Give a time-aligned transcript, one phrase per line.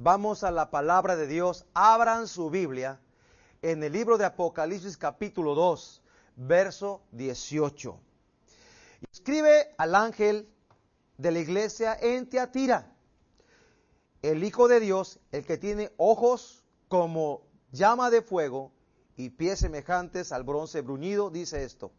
[0.00, 1.66] Vamos a la palabra de Dios.
[1.74, 3.00] Abran su Biblia
[3.62, 6.02] en el libro de Apocalipsis capítulo 2,
[6.36, 7.98] verso 18.
[9.10, 10.48] Escribe al ángel
[11.16, 12.94] de la iglesia en Teatira,
[14.22, 17.42] el Hijo de Dios, el que tiene ojos como
[17.72, 18.70] llama de fuego
[19.16, 21.90] y pies semejantes al bronce bruñido, dice esto.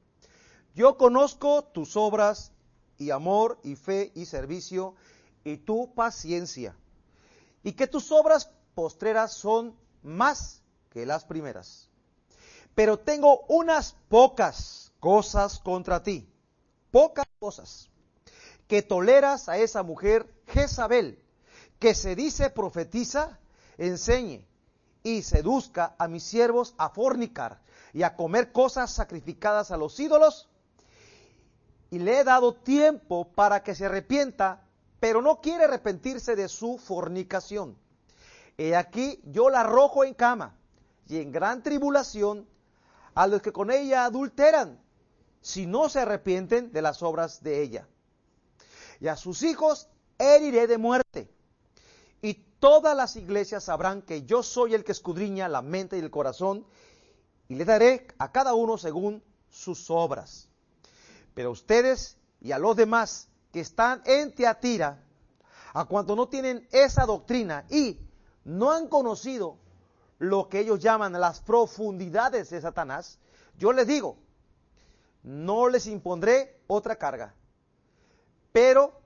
[0.74, 2.54] Yo conozco tus obras
[2.98, 4.96] y amor y fe y servicio
[5.44, 6.78] y tu paciencia
[7.70, 11.88] y que tus obras postreras son más que las primeras.
[12.74, 16.28] Pero tengo unas pocas cosas contra ti,
[16.90, 17.92] pocas cosas,
[18.68, 21.24] que toleras a esa mujer Jezabel,
[21.78, 23.38] que se dice profetiza,
[23.78, 24.44] enseñe
[25.04, 27.62] y seduzca a mis siervos a fornicar
[27.94, 30.50] y a comer cosas sacrificadas a los ídolos.
[31.92, 34.66] Y le he dado tiempo para que se arrepienta
[35.00, 37.78] pero no quiere arrepentirse de su fornicación.
[38.58, 40.56] He aquí yo la arrojo en cama
[41.08, 42.48] y en gran tribulación
[43.16, 44.80] a los que con ella adulteran,
[45.42, 47.88] si no se arrepienten de las obras de ella.
[49.00, 49.88] Y a sus hijos
[50.18, 51.30] heriré de muerte.
[52.22, 56.12] Y todas las iglesias sabrán que yo soy el que escudriña la mente y el
[56.12, 56.66] corazón,
[57.48, 60.50] y le daré a cada uno según sus obras.
[61.34, 65.04] Pero a ustedes y a los demás que están en Teatira,
[65.74, 68.00] a cuanto no tienen esa doctrina y
[68.44, 69.58] no han conocido
[70.18, 73.20] lo que ellos llaman las profundidades de Satanás,
[73.58, 74.18] yo les digo,
[75.24, 77.34] no les impondré otra carga,
[78.52, 79.00] pero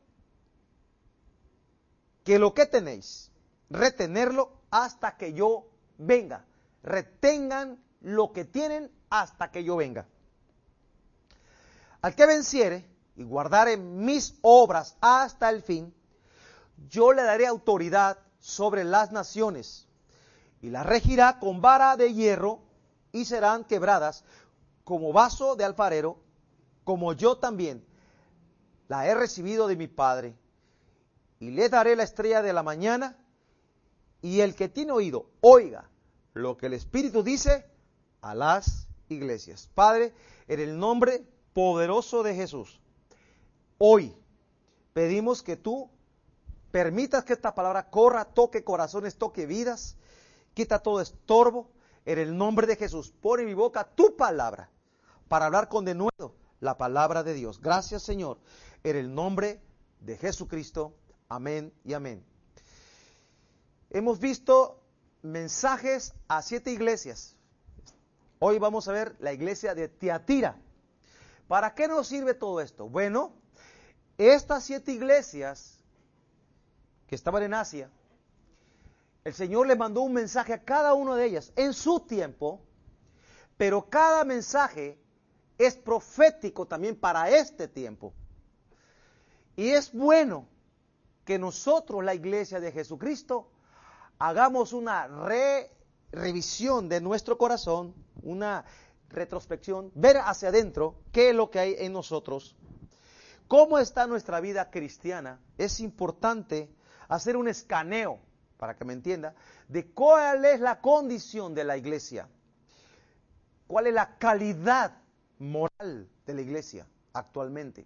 [2.24, 3.32] que lo que tenéis,
[3.70, 6.46] retenerlo hasta que yo venga.
[6.82, 10.06] Retengan lo que tienen hasta que yo venga.
[12.02, 15.94] Al que venciere, y guardare mis obras hasta el fin,
[16.90, 19.88] yo le daré autoridad sobre las naciones
[20.62, 22.60] y las regirá con vara de hierro
[23.12, 24.24] y serán quebradas
[24.84, 26.18] como vaso de alfarero,
[26.84, 27.86] como yo también
[28.88, 30.36] la he recibido de mi Padre.
[31.40, 33.18] Y le daré la estrella de la mañana
[34.22, 35.90] y el que tiene oído, oiga
[36.34, 37.66] lo que el Espíritu dice
[38.22, 39.70] a las iglesias.
[39.76, 40.14] Padre,
[40.48, 42.82] en el nombre poderoso de Jesús
[43.78, 44.16] Hoy
[44.94, 45.90] pedimos que tú
[46.72, 49.98] permitas que esta palabra corra, toque corazones, toque vidas,
[50.54, 51.70] quita todo estorbo.
[52.06, 54.70] En el nombre de Jesús, pone en mi boca tu palabra
[55.30, 57.62] para hablar con de nuevo la palabra de Dios.
[57.62, 58.40] Gracias Señor,
[58.84, 59.62] en el nombre
[60.00, 60.94] de Jesucristo.
[61.30, 62.26] Amén y amén.
[63.90, 64.84] Hemos visto
[65.22, 67.38] mensajes a siete iglesias.
[68.40, 70.58] Hoy vamos a ver la iglesia de Tiatira.
[71.48, 72.90] ¿Para qué nos sirve todo esto?
[72.90, 73.34] Bueno,
[74.30, 75.80] estas siete iglesias
[77.08, 77.90] que estaban en Asia,
[79.24, 82.62] el Señor le mandó un mensaje a cada una de ellas en su tiempo,
[83.58, 85.00] pero cada mensaje
[85.58, 88.14] es profético también para este tiempo.
[89.56, 90.48] Y es bueno
[91.26, 93.50] que nosotros, la iglesia de Jesucristo,
[94.20, 95.08] hagamos una
[96.12, 98.66] revisión de nuestro corazón, una
[99.10, 102.58] retrospección, ver hacia adentro qué es lo que hay en nosotros
[103.54, 106.74] cómo está nuestra vida cristiana, es importante
[107.08, 108.20] hacer un escaneo,
[108.58, 109.36] para que me entienda,
[109.68, 112.28] de cuál es la condición de la iglesia,
[113.68, 114.98] cuál es la calidad
[115.38, 117.86] moral de la iglesia actualmente.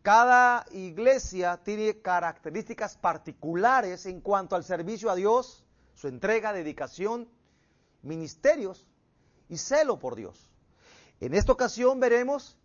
[0.00, 5.62] Cada iglesia tiene características particulares en cuanto al servicio a Dios,
[5.94, 7.28] su entrega, dedicación,
[8.00, 8.86] ministerios
[9.50, 10.48] y celo por Dios.
[11.20, 12.56] En esta ocasión veremos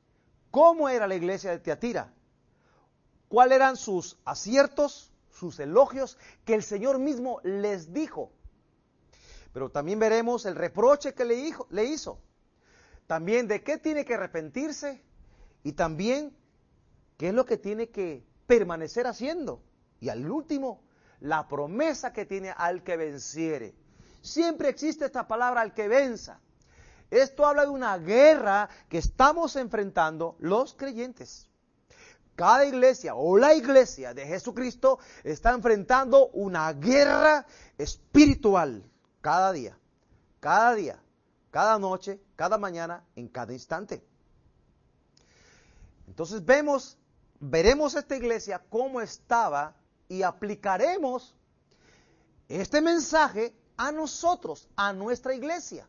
[0.55, 2.13] cómo era la iglesia de Teatira,
[3.27, 8.31] cuáles eran sus aciertos, sus elogios que el Señor mismo les dijo.
[9.51, 12.21] Pero también veremos el reproche que le, le hizo.
[13.05, 15.03] También de qué tiene que arrepentirse
[15.61, 16.33] y también
[17.17, 19.61] qué es lo que tiene que permanecer haciendo.
[19.99, 20.85] Y al último,
[21.19, 23.75] la promesa que tiene al que venciere.
[24.21, 26.39] Siempre existe esta palabra al que venza.
[27.09, 31.47] Esto habla de una guerra que estamos enfrentando los creyentes.
[32.35, 37.45] Cada iglesia o la iglesia de Jesucristo está enfrentando una guerra
[37.77, 38.83] espiritual
[39.21, 39.77] cada día,
[40.41, 40.99] cada día,
[41.49, 44.03] cada noche, cada mañana, en cada instante.
[46.07, 46.97] Entonces vemos,
[47.39, 49.73] veremos esta iglesia cómo estaba
[50.09, 51.33] y aplicaremos
[52.49, 55.87] este mensaje a nosotros, a nuestra iglesia.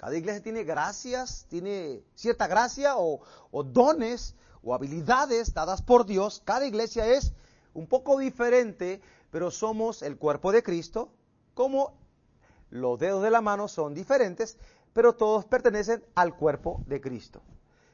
[0.00, 3.20] Cada iglesia tiene gracias, tiene cierta gracia o,
[3.64, 6.40] dones o habilidades dadas por Dios.
[6.42, 7.34] Cada iglesia es
[7.74, 11.12] un poco diferente, pero somos el cuerpo de Cristo,
[11.52, 11.98] como
[12.70, 14.56] los dedos de la mano son diferentes,
[14.94, 17.42] pero todos pertenecen al cuerpo de Cristo.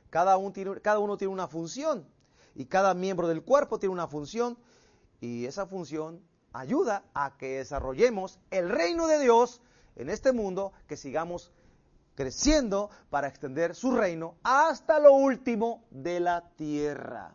[0.08, 2.06] Cada uno, tiene, cada uno tiene una función
[2.54, 4.56] y cada miembro del cuerpo tiene una función
[5.20, 6.22] y esa función
[6.52, 9.60] ayuda a que desarrollemos el reino de Dios
[9.96, 11.50] en este mundo, que sigamos
[12.16, 17.34] creciendo para extender su reino hasta lo último de la tierra.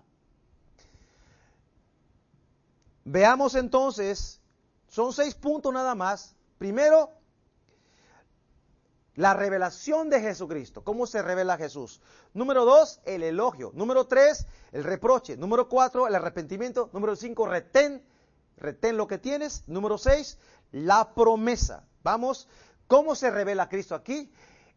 [3.06, 4.42] Veamos entonces,
[4.89, 6.36] son seis puntos nada más.
[6.57, 7.12] Primero,
[9.16, 12.01] la revelación de Jesucristo, cómo se revela Jesús.
[12.34, 13.72] Número dos, el elogio.
[13.74, 15.38] Número tres, el reproche.
[15.38, 16.89] Número cuatro, el arrepentimiento.
[16.94, 18.04] Número cinco, retén,
[18.57, 19.63] retén lo que tienes.
[19.68, 20.38] Número seis,
[20.72, 21.86] la promesa.
[22.04, 22.48] Vamos,
[22.88, 24.31] ¿cómo se revela Cristo aquí?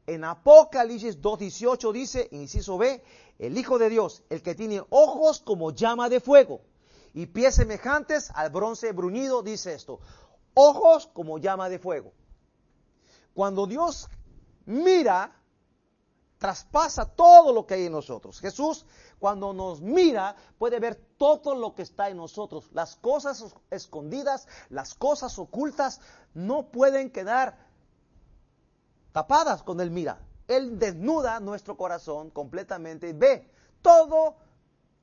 [0.06, 3.02] En Apocalipsis 2.18 dice, inciso B,
[3.38, 6.60] el Hijo de Dios, el que tiene ojos como llama de fuego
[7.14, 10.00] y pies semejantes al bronce bruñido, dice esto,
[10.52, 12.12] ojos como llama de fuego.
[13.32, 14.08] Cuando Dios
[14.66, 15.40] mira,
[16.38, 18.40] traspasa todo lo que hay en nosotros.
[18.40, 18.84] Jesús,
[19.18, 22.68] cuando nos mira, puede ver todo lo que está en nosotros.
[22.72, 26.00] Las cosas escondidas, las cosas ocultas,
[26.34, 27.63] no pueden quedar
[29.14, 30.18] tapadas con Él mira.
[30.48, 33.48] Él desnuda nuestro corazón completamente y ve
[33.80, 34.36] todo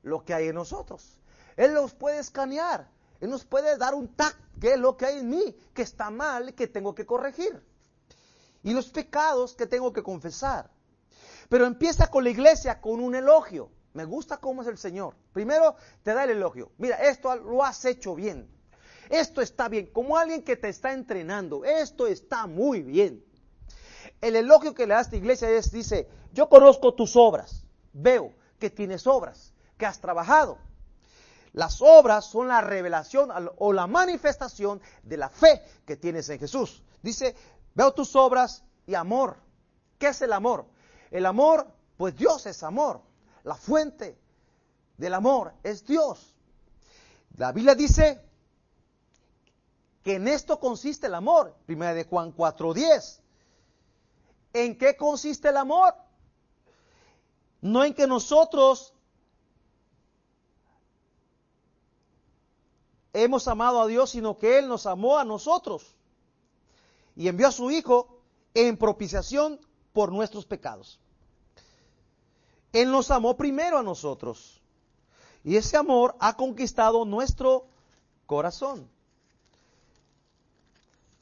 [0.02, 1.18] lo que hay en nosotros.
[1.56, 2.88] Él nos puede escanear.
[3.20, 6.10] Él nos puede dar un tac, que es lo que hay en mí, que está
[6.10, 7.64] mal, que tengo que corregir
[8.62, 10.70] y los pecados que tengo que confesar.
[11.48, 13.70] Pero empieza con la iglesia con un elogio.
[13.94, 15.14] Me gusta cómo es el Señor.
[15.32, 16.70] Primero te da el elogio.
[16.78, 18.48] Mira, esto lo has hecho bien.
[19.10, 19.86] Esto está bien.
[19.86, 21.64] Como alguien que te está entrenando.
[21.64, 23.24] Esto está muy bien.
[24.22, 27.64] El elogio que le da a esta iglesia es, dice, yo conozco tus obras.
[27.92, 30.56] Veo que tienes obras, que has trabajado.
[31.52, 36.82] Las obras son la revelación o la manifestación de la fe que tienes en Jesús.
[37.02, 37.36] Dice,
[37.74, 39.36] Veo tus obras y amor.
[39.98, 40.66] ¿Qué es el amor?
[41.10, 41.66] El amor,
[41.96, 43.00] pues Dios es amor.
[43.44, 44.18] La fuente
[44.96, 46.34] del amor es Dios.
[47.36, 48.20] La Biblia dice
[50.02, 51.54] que en esto consiste el amor.
[51.66, 53.21] Primera de Juan 4:10.
[54.52, 55.94] ¿En qué consiste el amor?
[57.60, 58.92] No en que nosotros
[63.12, 65.94] hemos amado a Dios, sino que Él nos amó a nosotros
[67.14, 68.20] y envió a su Hijo
[68.54, 69.60] en propiciación
[69.92, 70.98] por nuestros pecados.
[72.72, 74.60] Él nos amó primero a nosotros
[75.44, 77.66] y ese amor ha conquistado nuestro
[78.26, 78.88] corazón.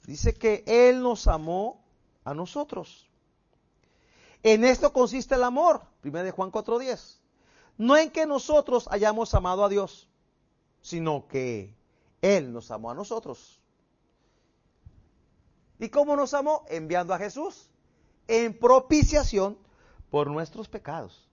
[0.04, 1.82] Dice que Él nos amó
[2.24, 3.09] a nosotros.
[4.42, 7.18] En esto consiste el amor, 1 de Juan 4:10.
[7.78, 10.08] No en que nosotros hayamos amado a Dios,
[10.82, 11.74] sino que
[12.20, 13.60] Él nos amó a nosotros
[15.80, 16.64] ¿Y cómo nos amó?
[16.68, 17.66] Enviando a Jesús
[18.28, 19.58] en propiciación
[20.10, 21.26] por nuestros pecados.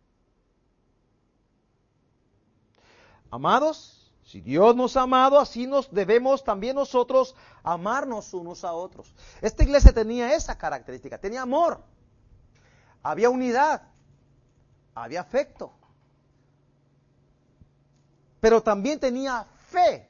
[3.30, 9.13] Amados, si Dios nos ha amado, así nos debemos también nosotros amarnos unos a otros.
[9.42, 11.83] Esta iglesia tenía esa característica, tenía amor,
[13.12, 13.81] había unidad,
[14.95, 15.74] había afecto,
[18.39, 20.09] pero también tenía fe.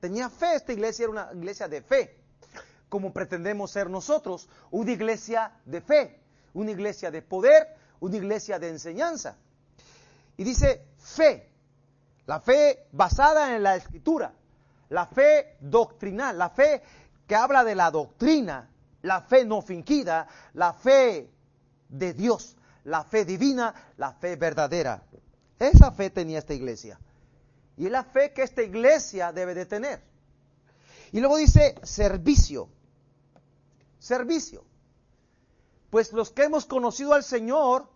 [0.00, 2.22] Tenía fe, esta iglesia era una iglesia de fe
[2.92, 6.20] como pretendemos ser nosotros, una iglesia de fe,
[6.52, 7.66] una iglesia de poder,
[8.00, 9.38] una iglesia de enseñanza.
[10.36, 11.50] Y dice fe,
[12.26, 14.34] la fe basada en la escritura,
[14.90, 16.82] la fe doctrinal, la fe
[17.26, 18.68] que habla de la doctrina,
[19.00, 21.30] la fe no fingida, la fe
[21.92, 25.04] de Dios, la fe divina, la fe verdadera.
[25.58, 26.98] Esa fe tenía esta iglesia.
[27.76, 30.02] Y es la fe que esta iglesia debe de tener.
[31.12, 32.68] Y luego dice servicio
[34.02, 34.64] servicio.
[35.90, 37.88] Pues los que hemos conocido al Señor,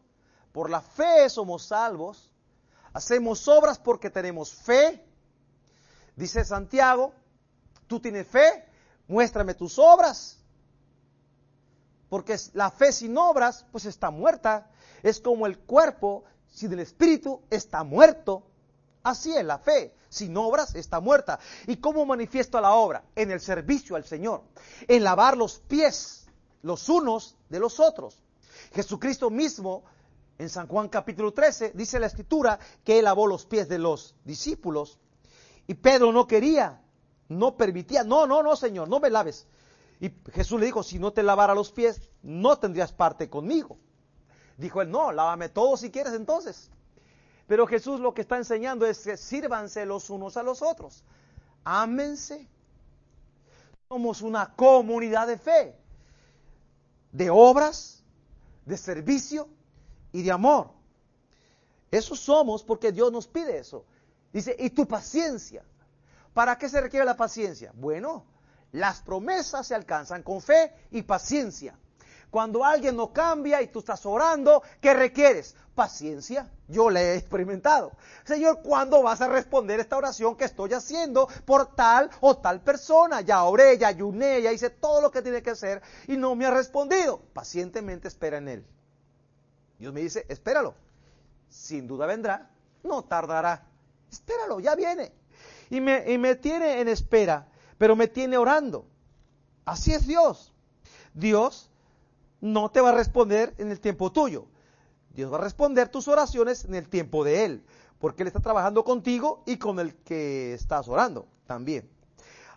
[0.52, 2.30] por la fe somos salvos,
[2.92, 5.04] hacemos obras porque tenemos fe.
[6.14, 7.12] Dice Santiago,
[7.86, 8.64] tú tienes fe,
[9.08, 10.35] muéstrame tus obras.
[12.08, 14.70] Porque la fe sin obras, pues está muerta.
[15.02, 18.44] Es como el cuerpo sin el espíritu está muerto.
[19.02, 19.94] Así es la fe.
[20.08, 21.38] Sin obras está muerta.
[21.66, 23.04] ¿Y cómo manifiesto la obra?
[23.14, 24.42] En el servicio al Señor.
[24.88, 26.26] En lavar los pies
[26.62, 28.22] los unos de los otros.
[28.74, 29.84] Jesucristo mismo,
[30.38, 34.14] en San Juan capítulo 13, dice la escritura que él lavó los pies de los
[34.24, 34.98] discípulos.
[35.68, 36.80] Y Pedro no quería,
[37.28, 38.02] no permitía.
[38.02, 39.46] No, no, no, Señor, no me laves.
[40.00, 43.78] Y Jesús le dijo, si no te lavara los pies, no tendrías parte conmigo.
[44.58, 46.70] Dijo él, no, lávame todo si quieres entonces.
[47.46, 51.04] Pero Jesús lo que está enseñando es que sírvanse los unos a los otros.
[51.64, 52.48] ámense.
[53.88, 55.76] Somos una comunidad de fe,
[57.12, 58.02] de obras,
[58.64, 59.48] de servicio
[60.12, 60.70] y de amor.
[61.92, 63.84] Eso somos porque Dios nos pide eso.
[64.32, 65.64] Dice, y tu paciencia.
[66.34, 67.70] ¿Para qué se requiere la paciencia?
[67.74, 68.24] Bueno,
[68.76, 71.74] las promesas se alcanzan con fe y paciencia.
[72.30, 75.54] Cuando alguien no cambia y tú estás orando, ¿qué requieres?
[75.74, 76.50] Paciencia.
[76.68, 77.92] Yo le he experimentado.
[78.24, 83.22] Señor, ¿cuándo vas a responder esta oración que estoy haciendo por tal o tal persona?
[83.22, 86.44] Ya oré, ya ayuné, ya hice todo lo que tiene que hacer y no me
[86.44, 87.20] ha respondido.
[87.32, 88.66] Pacientemente espera en él.
[89.78, 90.74] Dios me dice, espéralo.
[91.48, 92.50] Sin duda vendrá,
[92.82, 93.64] no tardará.
[94.10, 95.12] Espéralo, ya viene.
[95.70, 98.86] Y me, y me tiene en espera, pero me tiene orando.
[99.64, 100.52] Así es Dios.
[101.14, 101.70] Dios
[102.40, 104.46] no te va a responder en el tiempo tuyo.
[105.10, 107.64] Dios va a responder tus oraciones en el tiempo de Él,
[107.98, 111.88] porque Él está trabajando contigo y con el que estás orando también.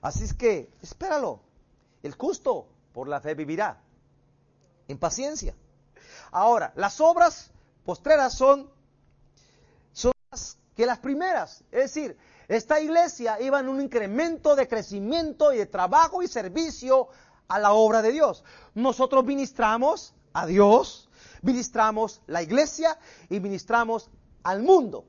[0.01, 1.41] Así es que, espéralo.
[2.03, 3.81] El justo por la fe vivirá.
[4.88, 5.55] En paciencia.
[6.31, 7.51] Ahora, las obras
[7.85, 8.69] postreras son,
[9.93, 11.63] son más que las primeras.
[11.71, 12.17] Es decir,
[12.50, 17.08] esta iglesia iba en un incremento de crecimiento y de trabajo y servicio
[17.48, 18.44] a la obra de Dios.
[18.74, 21.10] Nosotros ministramos a Dios,
[21.44, 22.98] ministramos la iglesia
[23.29, 24.10] y ministramos
[24.41, 25.06] al mundo.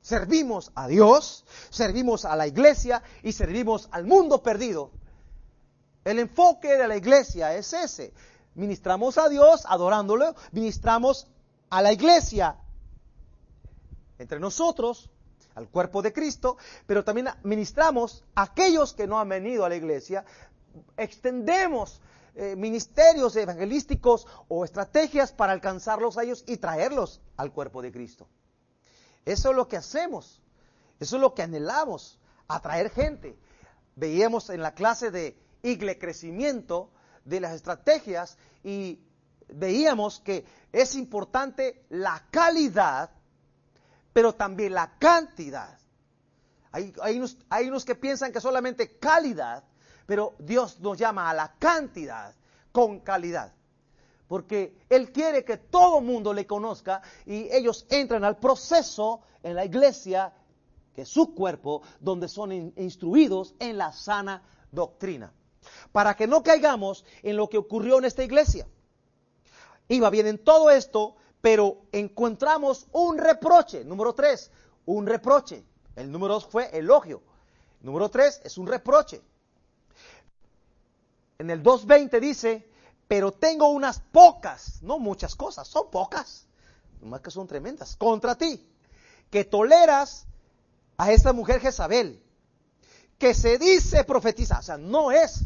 [0.00, 4.90] Servimos a Dios, servimos a la iglesia y servimos al mundo perdido.
[6.04, 8.12] El enfoque de la iglesia es ese.
[8.56, 11.28] Ministramos a Dios adorándolo, ministramos
[11.70, 12.56] a la iglesia
[14.18, 15.08] entre nosotros,
[15.54, 16.56] al cuerpo de Cristo,
[16.86, 20.24] pero también ministramos a aquellos que no han venido a la iglesia,
[20.96, 22.00] extendemos
[22.34, 28.26] eh, ministerios evangelísticos o estrategias para alcanzarlos a ellos y traerlos al cuerpo de Cristo.
[29.24, 30.40] Eso es lo que hacemos,
[30.98, 32.18] eso es lo que anhelamos,
[32.48, 33.36] atraer gente.
[33.96, 36.90] Veíamos en la clase de Igle Crecimiento
[37.24, 39.00] de las estrategias y
[39.48, 43.10] veíamos que es importante la calidad,
[44.12, 45.78] pero también la cantidad.
[46.70, 46.92] Hay,
[47.50, 49.64] hay unos que piensan que solamente calidad
[50.06, 52.34] pero Dios nos llama a la cantidad
[52.70, 53.52] con calidad.
[54.28, 59.64] Porque Él quiere que todo mundo le conozca y ellos entran al proceso en la
[59.64, 60.32] iglesia,
[60.94, 65.32] que es su cuerpo, donde son instruidos en la sana doctrina.
[65.92, 68.66] Para que no caigamos en lo que ocurrió en esta iglesia.
[69.88, 73.84] Iba bien en todo esto, pero encontramos un reproche.
[73.84, 74.50] Número tres,
[74.86, 75.62] un reproche.
[75.94, 77.22] El número dos fue elogio.
[77.82, 79.20] Número tres es un reproche
[81.42, 82.70] en el 2.20 dice,
[83.08, 86.46] pero tengo unas pocas, no muchas cosas, son pocas,
[87.00, 88.64] más que son tremendas, contra ti,
[89.28, 90.24] que toleras
[90.96, 92.22] a esta mujer Jezabel,
[93.18, 95.42] que se dice profetiza, o sea, no es,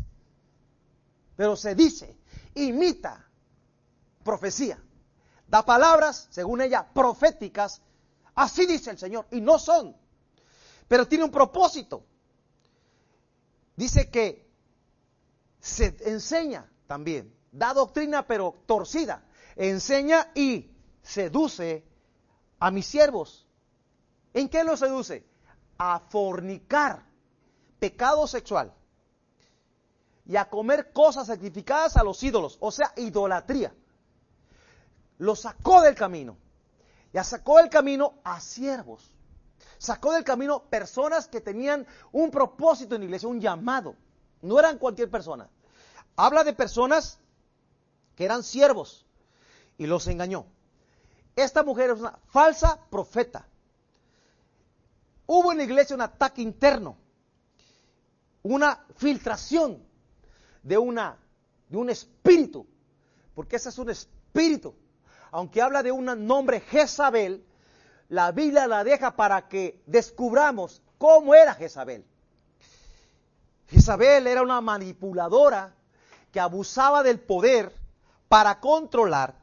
[1.35, 2.15] pero se dice,
[2.55, 3.27] imita
[4.23, 4.79] profecía,
[5.47, 7.81] da palabras, según ella, proféticas,
[8.35, 9.97] así dice el Señor, y no son,
[10.89, 12.05] pero tiene un propósito.
[13.77, 14.47] Dice que
[15.61, 19.25] se enseña también, da doctrina pero torcida,
[19.57, 20.71] enseña y
[21.03, 21.85] seduce
[22.59, 23.47] a mis siervos.
[24.35, 25.27] ¿En qué lo seduce?
[25.79, 27.05] A fornicar,
[27.79, 28.73] pecado sexual,
[30.27, 33.73] y a comer cosas sacrificadas a los ídolos, o sea, idolatría.
[35.19, 36.37] Lo sacó del camino.
[37.13, 39.11] Ya sacó del camino a siervos.
[39.79, 43.97] Sacó del camino personas que tenían un propósito en la iglesia, un llamado.
[44.43, 45.49] No eran cualquier persona.
[46.17, 47.19] Habla de personas
[48.15, 49.07] que eran siervos
[49.79, 50.47] y los engañó.
[51.35, 53.47] Esta mujer es una falsa profeta.
[55.27, 56.97] Hubo en la iglesia un ataque interno,
[58.43, 59.85] una filtración
[60.63, 61.19] de, una,
[61.69, 62.67] de un espíritu,
[63.35, 64.75] porque ese es un espíritu.
[65.37, 67.45] Aunque habla de un nombre Jezabel,
[68.09, 72.07] la Biblia la deja para que descubramos cómo era Jezabel.
[73.69, 75.75] Jezabel era una manipuladora
[76.33, 77.71] que abusaba del poder
[78.29, 79.35] para controlar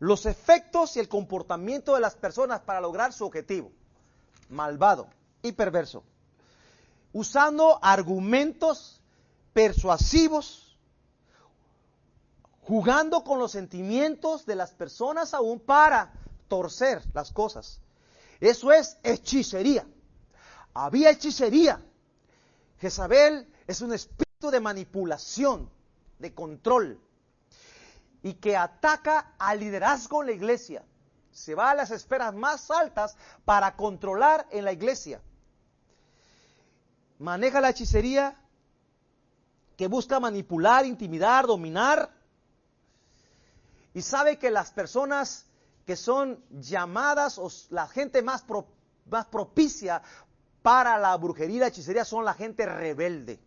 [0.00, 3.72] los efectos y el comportamiento de las personas para lograr su objetivo.
[4.50, 5.08] Malvado
[5.40, 6.04] y perverso.
[7.14, 9.00] Usando argumentos
[9.54, 10.69] persuasivos,
[12.70, 16.12] jugando con los sentimientos de las personas aún para
[16.46, 17.80] torcer las cosas.
[18.38, 19.84] Eso es hechicería.
[20.72, 21.82] Había hechicería.
[22.78, 25.68] Jezabel es un espíritu de manipulación,
[26.20, 27.00] de control,
[28.22, 30.84] y que ataca al liderazgo en la iglesia.
[31.32, 35.20] Se va a las esferas más altas para controlar en la iglesia.
[37.18, 38.40] maneja la hechicería,
[39.76, 42.19] que busca manipular, intimidar, dominar,
[43.94, 45.46] y sabe que las personas
[45.86, 48.44] que son llamadas o la gente más,
[49.06, 50.02] más propicia
[50.62, 53.40] para la brujería y la hechicería son la gente rebelde.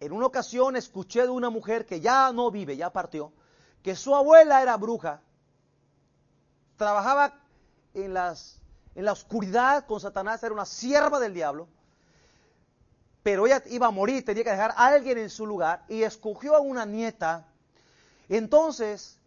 [0.00, 3.32] En una ocasión escuché de una mujer que ya no vive, ya partió,
[3.82, 5.20] que su abuela era bruja,
[6.76, 7.40] trabajaba
[7.94, 8.60] en, las,
[8.94, 11.68] en la oscuridad con Satanás, era una sierva del diablo,
[13.22, 16.56] pero ella iba a morir, tenía que dejar a alguien en su lugar y escogió
[16.56, 17.46] a una nieta.
[18.28, 19.18] Entonces,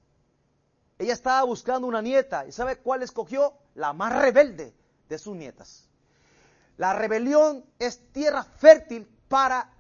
[0.99, 3.53] ella estaba buscando una nieta y ¿sabe cuál escogió?
[3.75, 4.73] La más rebelde
[5.07, 5.87] de sus nietas.
[6.77, 9.71] La rebelión es tierra fértil para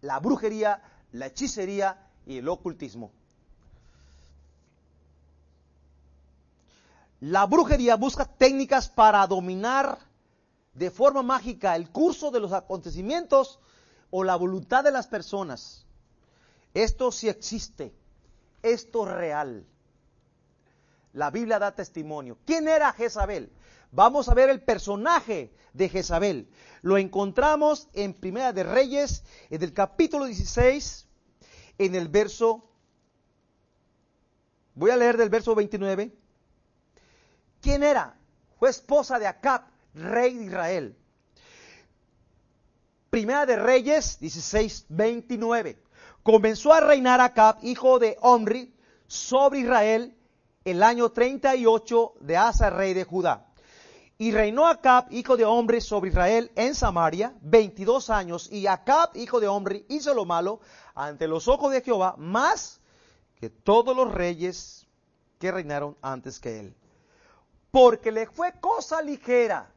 [0.00, 3.12] la brujería, la hechicería y el ocultismo.
[7.20, 9.98] La brujería busca técnicas para dominar
[10.74, 13.60] de forma mágica el curso de los acontecimientos
[14.10, 15.86] o la voluntad de las personas.
[16.74, 17.94] Esto sí existe,
[18.64, 19.66] esto es real.
[21.12, 22.38] La Biblia da testimonio.
[22.44, 23.52] ¿Quién era Jezabel?
[23.92, 26.48] Vamos a ver el personaje de Jezabel.
[26.82, 31.06] Lo encontramos en Primera de Reyes, en el capítulo 16,
[31.78, 32.68] en el verso,
[34.74, 36.12] voy a leer del verso 29.
[37.60, 38.16] ¿Quién era?
[38.58, 39.62] Fue esposa de Acab,
[39.94, 40.96] rey de Israel.
[43.10, 45.83] Primera de Reyes 16, 29.
[46.24, 48.74] Comenzó a reinar Acab, hijo de Omri,
[49.06, 50.16] sobre Israel
[50.64, 53.46] el año 38 de Asa, rey de Judá.
[54.16, 58.50] Y reinó Acab, hijo de hombre, sobre Israel en Samaria, 22 años.
[58.50, 60.60] Y Acab, hijo de hombre, hizo lo malo
[60.94, 62.80] ante los ojos de Jehová, más
[63.38, 64.86] que todos los reyes
[65.38, 66.74] que reinaron antes que él.
[67.70, 69.70] Porque le fue cosa ligera.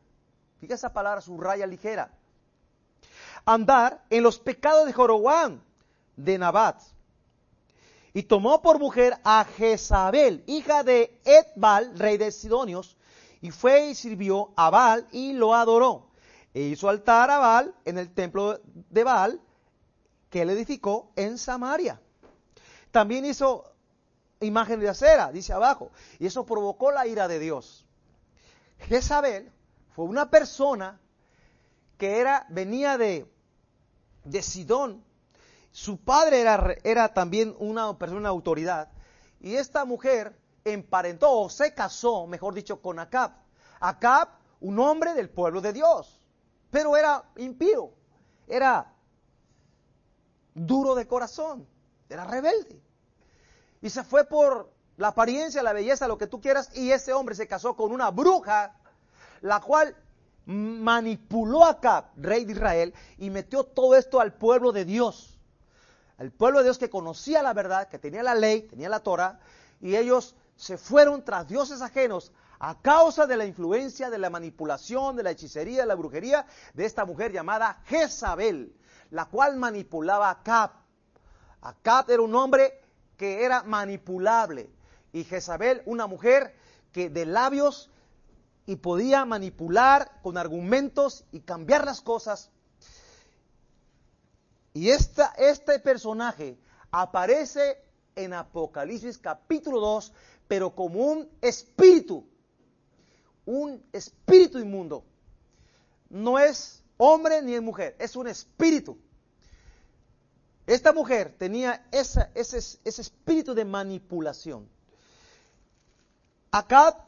[0.62, 2.10] Fíjate esa palabra, subraya ligera.
[3.44, 5.67] Andar en los pecados de Joroboam,
[6.18, 6.82] de Nabat.
[8.14, 12.98] Y tomó por mujer a Jezabel, hija de Edbal, rey de Sidonios,
[13.42, 16.10] y fue y sirvió a Baal y lo adoró.
[16.54, 19.40] E hizo altar a Baal en el templo de Baal
[20.30, 22.02] que él edificó en Samaria.
[22.92, 23.72] También hizo
[24.40, 27.86] imagen de acera, dice abajo, y eso provocó la ira de Dios.
[28.80, 29.52] Jezabel
[29.96, 31.00] fue una persona
[31.98, 33.32] que era, venía de,
[34.24, 35.04] de Sidón.
[35.78, 36.44] Su padre
[36.84, 38.90] era, también una persona de autoridad.
[39.40, 40.36] Y esta mujer
[40.66, 43.34] emparentó o se casó, mejor dicho, con Acab.
[43.80, 44.28] Acab,
[44.60, 46.20] un hombre del pueblo de Dios,
[46.72, 47.92] pero era impío,
[48.48, 48.92] era
[50.56, 51.68] duro de corazón,
[52.10, 52.82] era rebelde.
[53.80, 57.36] Y se fue por la apariencia, la belleza, lo que tú quieras, y ese hombre
[57.36, 58.76] se casó con una bruja,
[59.42, 59.96] la cual
[60.48, 65.37] manipuló a Acab, rey de Israel, y metió todo esto al pueblo de Dios.
[66.18, 69.40] Al pueblo de Dios que conocía la verdad, que tenía la ley, tenía la Torah,
[69.80, 75.16] y ellos se fueron tras dioses ajenos a causa de la influencia, de la manipulación,
[75.16, 78.76] de la hechicería, de la brujería de esta mujer llamada Jezabel,
[79.12, 80.72] la cual manipulaba a Acab.
[81.62, 82.82] Acab era un hombre
[83.16, 84.70] que era manipulable
[85.14, 86.56] y Jezabel una mujer
[86.92, 87.92] que de labios
[88.66, 92.52] y podía manipular con argumentos y cambiar las cosas.
[94.78, 96.56] Y este personaje
[96.92, 97.84] aparece
[98.16, 100.14] en Apocalipsis capítulo 2,
[100.48, 102.24] pero como un espíritu,
[103.48, 105.04] un espíritu inmundo.
[106.12, 109.00] No es hombre ni es mujer, es un espíritu.
[110.68, 114.70] Esta mujer tenía ese, ese espíritu de manipulación.
[116.52, 117.04] Acá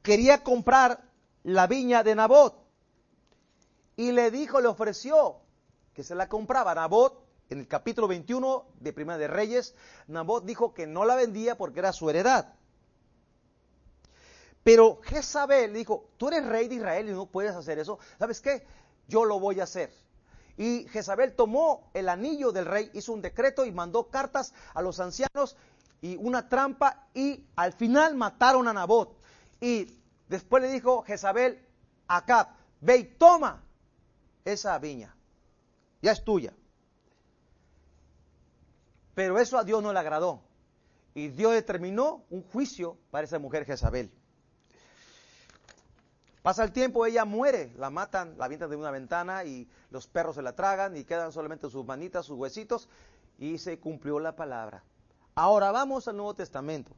[0.00, 1.02] quería comprar
[1.42, 2.54] la viña de Nabot
[3.96, 5.40] y le dijo, le ofreció
[5.94, 6.74] que se la compraba.
[6.74, 9.74] Nabot en el capítulo 21 de Primera de Reyes,
[10.06, 12.54] Nabot dijo que no la vendía porque era su heredad.
[14.62, 17.98] Pero Jezabel dijo, tú eres rey de Israel y no puedes hacer eso.
[18.18, 18.64] ¿Sabes qué?
[19.08, 19.92] Yo lo voy a hacer.
[20.56, 25.00] Y Jezabel tomó el anillo del rey, hizo un decreto y mandó cartas a los
[25.00, 25.56] ancianos
[26.02, 29.18] y una trampa y al final mataron a Nabot.
[29.60, 29.98] Y
[30.28, 31.66] después le dijo Jezabel
[32.08, 32.48] a Acab,
[32.80, 33.64] ve y toma
[34.44, 35.16] esa viña,
[36.02, 36.52] ya es tuya.
[39.14, 40.42] Pero eso a Dios no le agradó.
[41.14, 44.10] Y Dios determinó un juicio para esa mujer Jezabel.
[46.42, 50.36] Pasa el tiempo, ella muere, la matan, la avientan de una ventana y los perros
[50.36, 52.88] se la tragan y quedan solamente sus manitas, sus huesitos
[53.38, 54.82] y se cumplió la palabra.
[55.34, 56.92] Ahora vamos al Nuevo Testamento.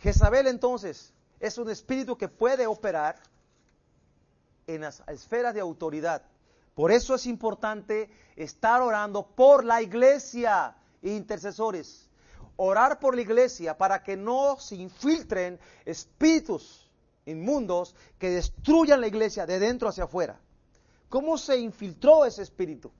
[0.00, 3.20] Jezabel entonces es un espíritu que puede operar
[4.66, 6.22] en las esferas de autoridad.
[6.76, 12.10] Por eso es importante estar orando por la iglesia, intercesores.
[12.56, 16.92] Orar por la iglesia para que no se infiltren espíritus
[17.24, 20.38] inmundos que destruyan la iglesia de dentro hacia afuera.
[21.08, 22.92] ¿Cómo se infiltró ese espíritu?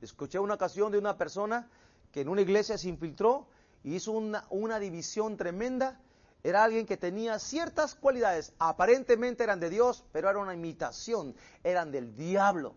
[0.00, 1.68] Escuché una ocasión de una persona
[2.12, 3.48] que en una iglesia se infiltró
[3.82, 6.00] y hizo una, una división tremenda
[6.44, 11.90] era alguien que tenía ciertas cualidades, aparentemente eran de Dios, pero era una imitación, eran
[11.90, 12.76] del diablo.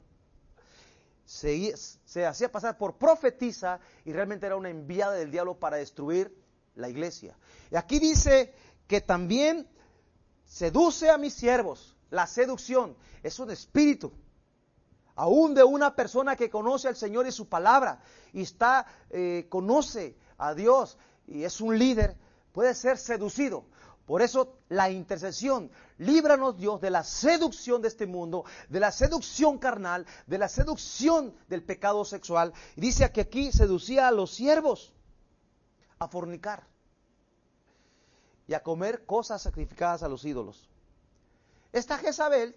[1.26, 1.74] Se,
[2.26, 6.34] hacía pasar por profetisa y realmente era una enviada del diablo para destruir
[6.76, 7.38] la iglesia.
[7.70, 8.54] Y aquí dice
[8.88, 9.68] que también
[10.46, 11.94] seduce a mis siervos.
[12.10, 14.14] La seducción es un espíritu,
[15.16, 18.00] aún de una persona que conoce al Señor y su palabra
[18.32, 22.16] y está, eh, conoce a Dios y es un líder
[22.58, 23.66] puede ser seducido.
[24.08, 29.60] Por eso la intercesión, líbranos Dios de la seducción de este mundo, de la seducción
[29.60, 32.52] carnal, de la seducción del pecado sexual.
[32.76, 34.92] Y dice que aquí seducía a los siervos
[36.00, 36.66] a fornicar
[38.48, 40.68] y a comer cosas sacrificadas a los ídolos.
[41.72, 42.56] Esta Jezabel,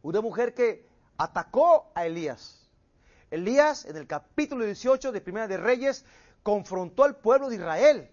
[0.00, 0.88] una mujer que
[1.18, 2.66] atacó a Elías.
[3.30, 6.06] Elías, en el capítulo 18 de Primera de Reyes,
[6.42, 8.10] confrontó al pueblo de Israel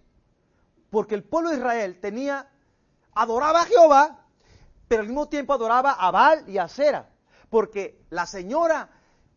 [0.89, 2.49] porque el pueblo de Israel tenía,
[3.13, 4.25] adoraba a Jehová,
[4.87, 7.09] pero al mismo tiempo adoraba a Baal y a Sera,
[7.49, 8.89] porque la señora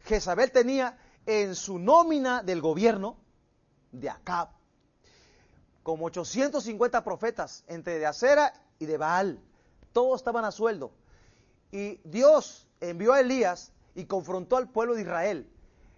[0.05, 3.17] Jezabel tenía en su nómina del gobierno
[3.93, 4.61] de Acab
[5.83, 9.41] como 850 profetas entre de Acera y de Baal.
[9.93, 10.93] Todos estaban a sueldo.
[11.73, 15.51] Y Dios envió a Elías y confrontó al pueblo de Israel.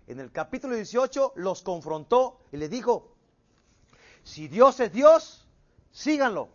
[0.06, 3.12] En el capítulo 18 los confrontó y les dijo,
[4.24, 5.46] si Dios es Dios,
[5.90, 6.48] síganlo.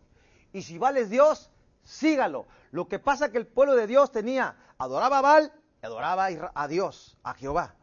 [0.53, 1.49] Y si Baal es Dios,
[1.83, 2.47] síganlo.
[2.71, 6.67] Lo que pasa es que el pueblo de Dios tenía, adoraba a Baal, adoraba a
[6.67, 7.75] Dios, a Jehová.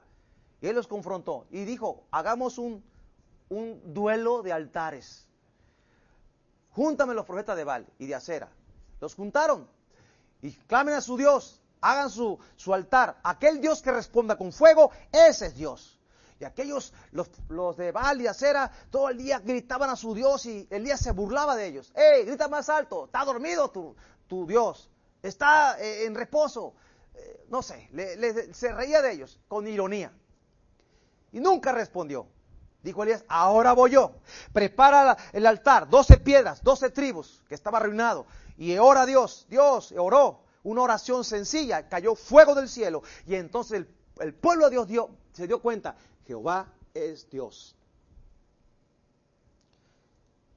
[0.60, 2.82] Y él los confrontó y dijo, hagamos un,
[3.84, 5.28] duelo de altares.
[6.70, 8.48] Júntame los profetas de Baal y de Acera.
[9.00, 9.68] Los juntaron
[10.42, 13.20] y clamen a su Dios, hagan su, su altar.
[13.22, 16.00] Aquel Dios que responda con fuego, ese es Dios.
[16.40, 20.66] Y aquellos, los, de Baal y Acera, todo el día gritaban a su Dios y
[20.70, 21.92] Elías se burlaba de ellos.
[21.94, 23.06] ¡Ey, grita más alto!
[23.06, 24.90] Está dormido tu, Dios.
[25.22, 26.74] Está eh, en reposo.
[27.14, 27.88] Eh, no sé,
[28.52, 30.12] se reía de ellos con ironía.
[31.32, 32.26] Y nunca respondió.
[32.82, 34.12] Dijo Elías, ahora voy yo.
[34.52, 38.26] Prepara el altar, doce piedras, doce tribus, que estaba arruinado.
[38.58, 39.46] Y ora a Dios.
[39.48, 43.02] Dios oró una oración sencilla, cayó fuego del cielo.
[43.26, 43.86] Y entonces
[44.18, 47.74] el, pueblo de Dios dio, se dio cuenta, Jehová es Dios.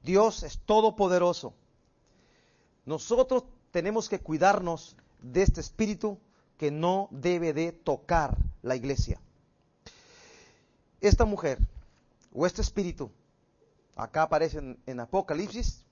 [0.02, 1.54] Dios es todopoderoso.
[2.86, 6.18] Nosotros tenemos que cuidarnos de este espíritu
[6.56, 9.20] que no debe de tocar la iglesia.
[11.00, 11.58] Esta mujer
[12.34, 13.10] o este espíritu,
[13.94, 15.84] acá aparece en, en Apocalipsis,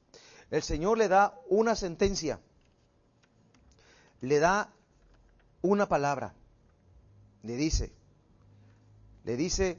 [0.50, 2.40] el Señor le da una sentencia,
[4.20, 4.72] le da
[5.62, 6.34] una palabra,
[7.42, 7.92] le dice,
[9.26, 9.76] le dice,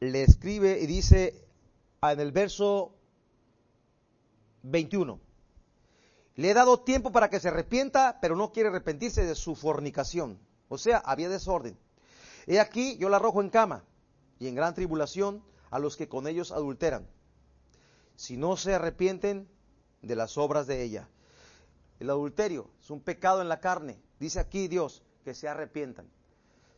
[0.00, 1.46] le escribe y dice
[2.00, 2.94] en el verso
[4.62, 5.20] 21,
[6.36, 10.38] le he dado tiempo para que se arrepienta, pero no quiere arrepentirse de su fornicación.
[10.70, 11.76] O sea, había desorden.
[12.46, 13.84] He aquí, yo la arrojo en cama
[14.38, 17.06] y en gran tribulación a los que con ellos adulteran,
[18.16, 19.46] si no se arrepienten
[20.00, 21.06] de las obras de ella.
[22.00, 26.08] El adulterio es un pecado en la carne, Dice aquí Dios que se arrepientan.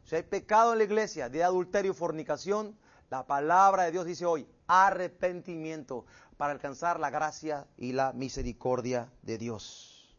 [0.07, 2.75] Si hay pecado en la iglesia de adulterio y fornicación,
[3.11, 6.07] la palabra de Dios dice hoy, arrepentimiento
[6.39, 10.17] para alcanzar la gracia y la misericordia de Dios.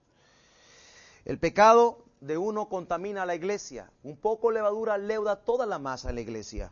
[1.25, 3.89] El pecado de uno contamina a la iglesia.
[4.03, 6.71] Un poco levadura leuda toda la masa de la iglesia.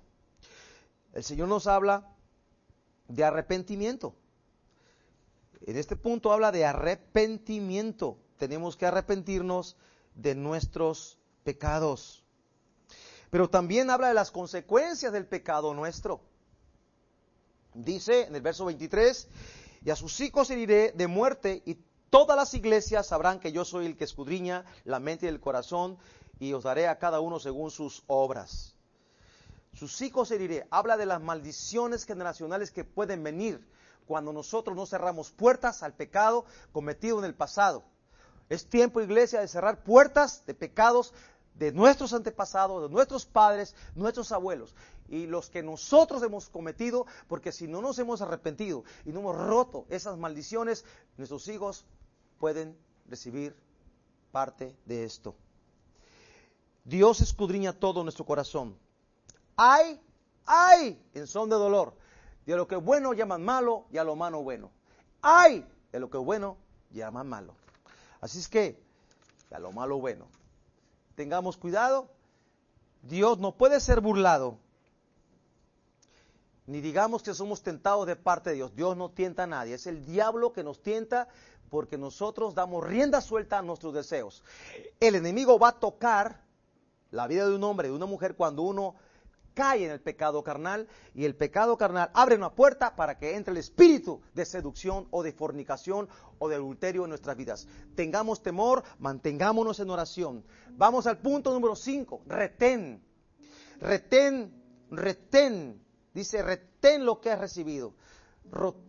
[1.13, 2.13] El Señor nos habla
[3.08, 4.13] de arrepentimiento.
[5.62, 8.20] En este punto habla de arrepentimiento.
[8.38, 9.78] Tenemos que arrepentirnos
[10.15, 12.23] de nuestros pecados.
[13.30, 16.21] Pero también habla de las consecuencias del pecado nuestro.
[17.73, 19.28] Dice en el verso 23,
[19.84, 21.78] y a sus hijos heriré de muerte y
[22.10, 25.97] todas las iglesias sabrán que yo soy el que escudriña la mente y el corazón
[26.39, 28.76] y os daré a cada uno según sus obras.
[29.73, 30.67] Sus hijos heriré.
[30.69, 33.67] Habla de las maldiciones generacionales que pueden venir
[34.06, 37.84] cuando nosotros no cerramos puertas al pecado cometido en el pasado.
[38.50, 41.14] Es tiempo, iglesia, de cerrar puertas de pecados
[41.56, 44.74] de nuestros antepasados, de nuestros padres, nuestros abuelos
[45.08, 49.38] y los que nosotros hemos cometido, porque si no nos hemos arrepentido y no hemos
[49.38, 50.86] roto esas maldiciones,
[51.18, 51.86] nuestros hijos
[52.40, 52.78] pueden
[53.08, 53.56] recibir
[54.32, 55.36] parte de esto.
[56.84, 58.78] Dios escudriña todo nuestro corazón.
[59.56, 60.02] Hay,
[60.46, 61.94] hay en son de dolor.
[62.46, 64.72] De lo que bueno llaman malo y a lo malo bueno.
[65.22, 66.58] Hay de lo que bueno
[66.92, 67.56] llaman malo.
[68.24, 68.82] Así es que,
[69.52, 70.30] a lo malo bueno.
[71.16, 72.08] Tengamos cuidado.
[73.02, 74.60] Dios no puede ser burlado.
[76.66, 78.74] Ni digamos que somos tentados de parte de Dios.
[78.78, 79.74] Dios no tienta a nadie.
[79.74, 81.28] Es el diablo que nos tienta
[81.70, 84.42] porque nosotros damos rienda suelta a nuestros deseos.
[85.02, 86.40] El enemigo va a tocar
[87.12, 88.96] la vida de un hombre, de una mujer, cuando uno
[89.54, 93.52] cae en el pecado carnal y el pecado carnal abre una puerta para que entre
[93.52, 97.68] el espíritu de seducción o de fornicación o de adulterio en nuestras vidas.
[97.96, 100.44] Tengamos temor, mantengámonos en oración.
[100.72, 103.04] Vamos al punto número 5, retén.
[103.80, 104.54] Retén,
[104.89, 105.82] retén.
[106.13, 107.94] Dice, retén lo que has recibido.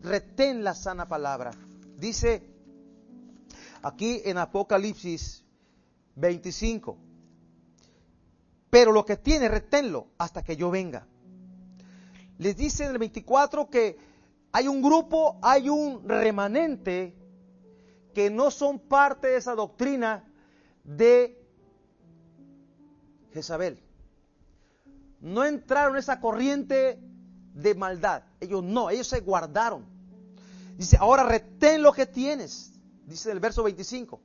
[0.01, 1.51] Retén la sana palabra.
[1.97, 2.43] Dice
[3.81, 5.43] aquí en Apocalipsis
[6.15, 7.04] 25
[8.69, 11.07] pero lo que tiene, reténlo hasta que yo venga.
[12.37, 13.97] Les dice en el 24 que
[14.51, 17.15] hay un grupo, hay un remanente
[18.13, 20.23] que no son parte de esa doctrina
[20.83, 21.41] de
[23.33, 23.81] Jezabel.
[25.19, 26.99] No entraron en esa corriente
[27.53, 28.23] de maldad.
[28.39, 29.85] Ellos no, ellos se guardaron.
[30.77, 32.73] Dice, ahora retén lo que tienes.
[33.05, 34.21] Dice en el verso 25.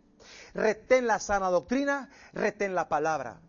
[0.54, 3.40] Retén la sana doctrina, retén la palabra.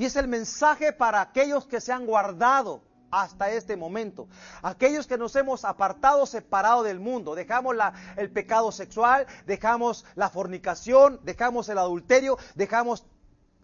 [0.00, 4.28] Y es el mensaje para aquellos que se han guardado hasta este momento.
[4.62, 7.34] Aquellos que nos hemos apartado, separado del mundo.
[7.34, 7.76] Dejamos
[8.16, 13.04] el pecado sexual, dejamos la fornicación, dejamos el adulterio, dejamos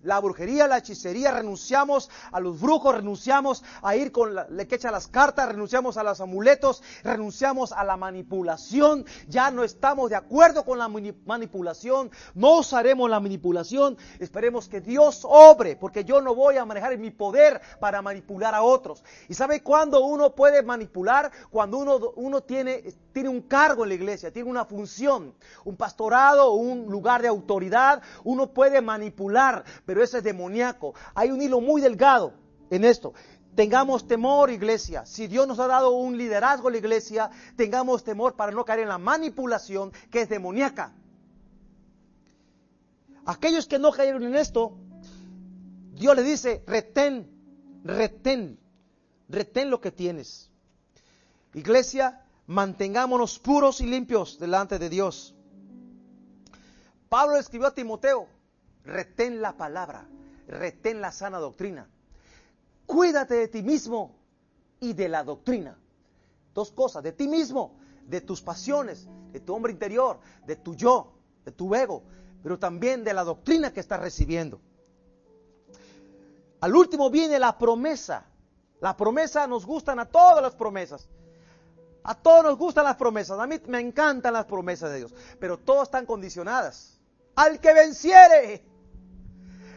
[0.07, 4.77] la brujería, la hechicería, renunciamos a los brujos, renunciamos a ir con la, le que
[4.77, 10.17] echa las cartas, renunciamos a los amuletos, renunciamos a la manipulación, ya no estamos de
[10.17, 16.35] acuerdo con la manipulación, no usaremos la manipulación, esperemos que Dios obre, porque yo no
[16.35, 19.03] voy a manejar mi poder para manipular a otros.
[19.29, 21.33] ¿Y sabe cuándo uno puede manipular?
[21.51, 25.33] Cuando uno, uno tiene, tiene un cargo en la iglesia, tiene una función,
[25.65, 30.93] un pastorado, un lugar de autoridad, uno puede manipular, pero ese es demoníaco.
[31.15, 32.35] Hay un hilo muy delgado
[32.69, 33.15] en esto.
[33.55, 35.07] Tengamos temor, iglesia.
[35.07, 38.81] Si Dios nos ha dado un liderazgo en la iglesia, tengamos temor para no caer
[38.81, 40.93] en la manipulación que es demoníaca.
[43.25, 44.77] Aquellos que no cayeron en esto,
[45.95, 47.31] Dios le dice, retén,
[47.83, 48.59] retén,
[49.31, 50.51] retén lo que tienes.
[51.55, 55.35] Iglesia, mantengámonos puros y limpios delante de Dios.
[57.09, 58.29] Pablo escribió a Timoteo,
[58.85, 60.09] retén la palabra,
[60.47, 61.89] retén la sana doctrina.
[62.87, 64.17] Cuídate de ti mismo
[64.81, 65.79] y de la doctrina.
[66.55, 71.13] Dos cosas, de ti mismo, de tus pasiones, de tu hombre interior, de tu yo,
[71.45, 72.03] de tu ego,
[72.43, 74.61] pero también de la doctrina que estás recibiendo.
[76.61, 78.27] Al último viene la promesa.
[78.81, 81.09] La promesa nos gustan a todas las promesas.
[82.09, 83.37] A todos nos gustan las promesas.
[83.39, 85.15] A mí me encantan las promesas de Dios.
[85.41, 87.01] Pero todas están condicionadas.
[87.35, 88.65] Al que venciere.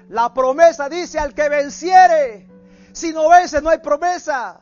[0.10, 2.48] La promesa dice al que venciere.
[2.94, 4.62] Si no vence no hay promesa.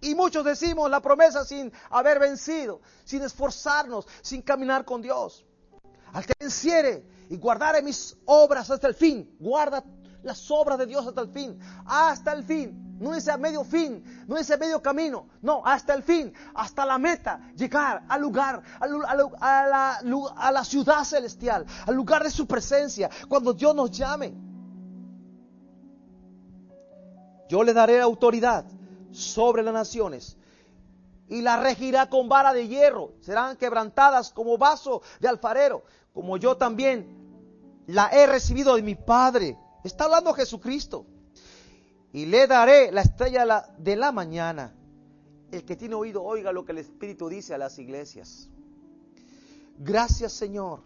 [0.00, 5.46] Y muchos decimos la promesa sin haber vencido, sin esforzarnos, sin caminar con Dios.
[6.12, 9.84] Al que venciere y guardare mis obras hasta el fin, guarda
[10.24, 12.89] las obras de Dios hasta el fin, hasta el fin.
[13.00, 16.84] No es a medio fin, no es a medio camino, no, hasta el fin, hasta
[16.84, 18.86] la meta, llegar al lugar, a
[19.66, 20.00] la,
[20.36, 24.34] a la ciudad celestial, al lugar de su presencia, cuando Dios nos llame.
[27.48, 28.66] Yo le daré autoridad
[29.12, 30.36] sobre las naciones
[31.26, 33.14] y la regirá con vara de hierro.
[33.20, 39.56] Serán quebrantadas como vaso de alfarero, como yo también la he recibido de mi Padre.
[39.84, 41.06] Está hablando Jesucristo.
[42.12, 44.74] Y le daré la estrella de la mañana.
[45.50, 48.48] El que tiene oído, oiga lo que el Espíritu dice a las iglesias.
[49.78, 50.80] Gracias Señor.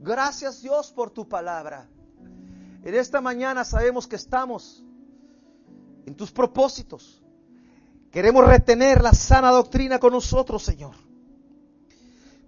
[0.00, 1.88] Gracias Dios por tu palabra.
[2.82, 4.84] En esta mañana sabemos que estamos
[6.06, 7.22] en tus propósitos.
[8.10, 10.94] Queremos retener la sana doctrina con nosotros, Señor.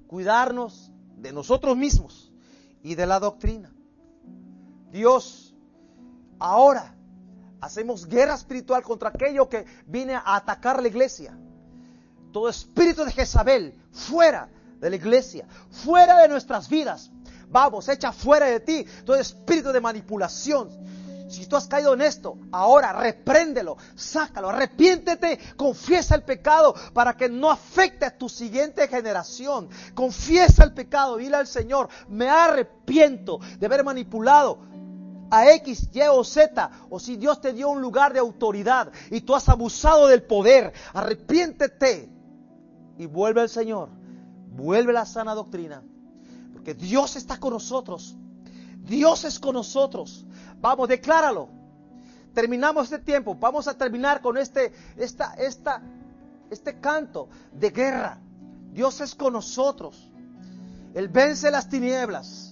[0.06, 2.33] Cuidarnos de nosotros mismos
[2.83, 3.72] y de la doctrina.
[4.90, 5.54] Dios,
[6.38, 6.96] ahora
[7.61, 11.37] hacemos guerra espiritual contra aquello que viene a atacar la iglesia.
[12.33, 17.11] Todo espíritu de Jezabel fuera de la iglesia, fuera de nuestras vidas.
[17.49, 20.70] Vamos, echa fuera de ti todo espíritu de manipulación.
[21.29, 27.29] Si tú has caído en esto, ahora repréndelo, sácalo, arrepiéntete, confiesa el pecado para que
[27.29, 29.68] no afecte a tu siguiente generación.
[29.94, 34.69] Confiesa el pecado, dile al Señor, me arrepiento de haber manipulado
[35.31, 39.21] a X, Y o Z, o si Dios te dio un lugar de autoridad y
[39.21, 42.11] tú has abusado del poder, arrepiéntete
[42.99, 43.88] y vuelve al Señor,
[44.51, 45.83] vuelve a la sana doctrina,
[46.53, 48.16] porque Dios está con nosotros,
[48.83, 50.27] Dios es con nosotros.
[50.61, 51.49] Vamos, decláralo.
[52.35, 55.83] Terminamos este tiempo, vamos a terminar con este, esta, esta,
[56.51, 58.21] este canto de guerra.
[58.73, 60.11] Dios es con nosotros.
[60.95, 62.49] Él vence las tinieblas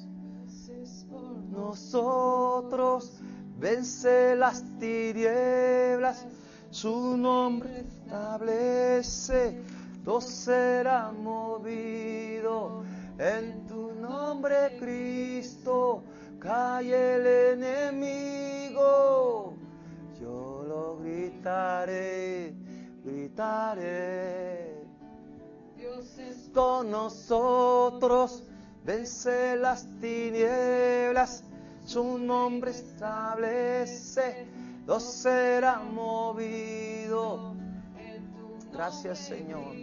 [1.58, 3.20] nosotros,
[3.58, 6.24] vence las tinieblas,
[6.70, 9.60] su nombre establece,
[10.04, 12.84] todo será movido
[13.18, 16.02] en tu nombre, Cristo,
[16.38, 17.26] cae el
[17.58, 19.54] enemigo,
[20.20, 22.54] yo lo gritaré,
[23.04, 24.78] gritaré.
[25.76, 28.44] Dios es con nosotros,
[28.84, 31.42] vence las tinieblas,
[31.88, 34.46] su nombre establece,
[34.84, 37.56] todo será movido.
[38.70, 39.74] Gracias Señor.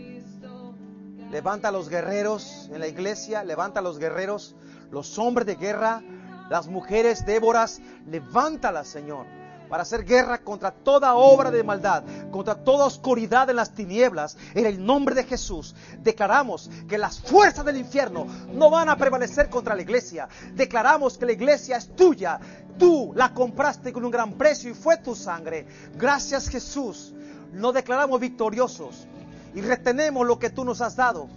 [1.31, 4.55] Levanta a los guerreros en la iglesia, levanta a los guerreros,
[4.91, 6.03] los hombres de guerra,
[6.49, 9.25] las mujeres Déboras, levántalas Señor
[9.69, 14.37] para hacer guerra contra toda obra de maldad, contra toda oscuridad en las tinieblas.
[14.53, 19.49] En el nombre de Jesús declaramos que las fuerzas del infierno no van a prevalecer
[19.49, 20.27] contra la iglesia.
[20.53, 22.39] Declaramos que la iglesia es tuya.
[22.77, 25.65] Tú la compraste con un gran precio y fue tu sangre.
[25.95, 27.13] Gracias Jesús.
[27.53, 29.07] Nos declaramos victoriosos
[29.53, 31.27] y retenemos lo que tú nos has dado.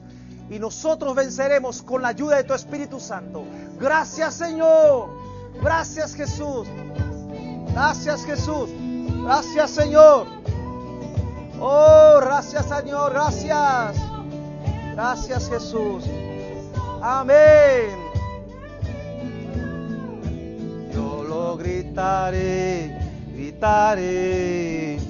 [0.51, 3.45] Y nosotros venceremos con la ayuda de tu Espíritu Santo.
[3.79, 5.11] Gracias Señor.
[5.63, 6.67] Gracias Jesús.
[7.73, 8.71] Gracias Jesús.
[9.25, 10.27] Gracias Señor.
[11.61, 13.13] Oh, gracias Señor.
[13.13, 13.97] Gracias.
[14.95, 16.05] Gracias Jesús.
[17.03, 17.91] Amén.
[20.93, 22.99] Yo lo gritaré,
[23.33, 25.08] gritaré.